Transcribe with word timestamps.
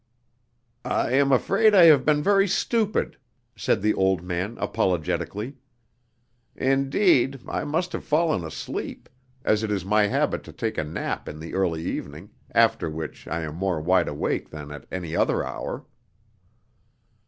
"I 0.83 1.11
am 1.11 1.31
afraid 1.31 1.75
I 1.75 1.83
have 1.83 2.03
been 2.05 2.23
very 2.23 2.47
stupid," 2.47 3.17
said 3.55 3.83
the 3.83 3.93
old 3.93 4.23
man, 4.23 4.57
apologetically; 4.59 5.57
"indeed, 6.55 7.41
I 7.47 7.65
must 7.65 7.91
have 7.93 8.03
fallen 8.03 8.43
asleep, 8.43 9.07
as 9.45 9.61
it 9.61 9.69
is 9.69 9.85
my 9.85 10.07
habit 10.07 10.43
to 10.45 10.51
take 10.53 10.79
a 10.79 10.83
nap 10.83 11.29
in 11.29 11.39
the 11.39 11.53
early 11.53 11.83
evening, 11.83 12.31
after 12.55 12.89
which 12.89 13.27
I 13.27 13.41
am 13.41 13.53
more 13.53 13.79
wide 13.79 14.07
awake 14.07 14.49
than 14.49 14.71
at 14.71 14.87
any 14.91 15.15
other 15.15 15.43
hour." 15.45 15.85